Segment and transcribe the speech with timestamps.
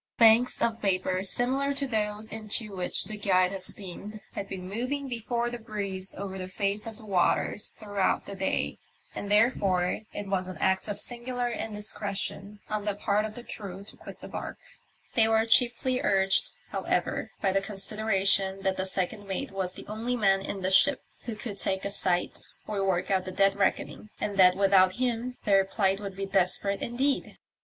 [0.17, 5.07] Banks of vapour similar to those into which the Guide had steamed had been moving
[5.07, 8.79] before the breeze over the face of the waters throughout the day,
[9.13, 13.27] and there fore it was an act of singular indiscretion on the part 20 TEE
[13.29, 14.57] MYSTERY OF THE" OCEAS STAR." of the crew to .quit the barque.
[15.13, 20.15] They were chiefly urged, however, by the consideration that the second mate was the only
[20.15, 24.09] man in the ship who could take a sight or work out the dead reckoning,
[24.19, 27.37] and that without him their plight would be desperate indeed.